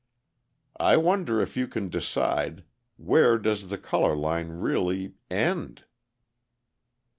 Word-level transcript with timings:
"I 0.79 0.97
wonder 0.97 1.39
if 1.41 1.55
you 1.55 1.67
can 1.67 1.87
decide: 1.87 2.63
'Where 2.97 3.37
does 3.37 3.67
the 3.69 3.77
colour 3.77 4.15
line 4.15 4.47
really 4.49 5.13
end?'" 5.29 5.85